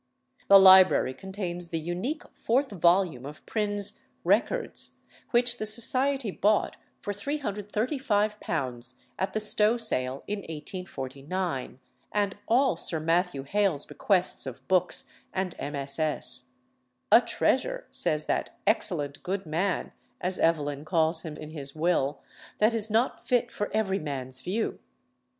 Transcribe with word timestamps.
The 0.47 0.57
library 0.57 1.13
contains 1.13 1.69
the 1.69 1.79
unique 1.79 2.23
fourth 2.33 2.71
volume 2.71 3.23
of 3.23 3.45
Prynne's 3.45 4.03
Records, 4.23 4.93
which 5.29 5.59
the 5.59 5.65
society 5.67 6.31
bought 6.31 6.75
for 6.99 7.13
£335 7.13 8.93
at 9.19 9.33
the 9.33 9.39
Stow 9.39 9.77
sale 9.77 10.23
in 10.25 10.39
1849, 10.39 11.79
and 12.11 12.35
all 12.47 12.75
Sir 12.75 12.99
Matthew 12.99 13.43
Hale's 13.43 13.85
bequests 13.85 14.47
of 14.47 14.67
books 14.67 15.07
and 15.33 15.53
MSS.: 15.61 16.45
"a 17.11 17.21
treasure," 17.21 17.85
says 17.91 18.25
that 18.25 18.57
"excellent 18.65 19.21
good 19.21 19.45
man," 19.45 19.91
as 20.19 20.39
Evelyn 20.39 20.83
calls 20.83 21.21
him 21.21 21.37
in 21.37 21.49
his 21.49 21.75
will, 21.75 22.23
"that 22.57 22.73
is 22.73 22.89
not 22.89 23.23
fit 23.27 23.51
for 23.51 23.69
every 23.71 23.99
man's 23.99 24.41
view." 24.41 24.79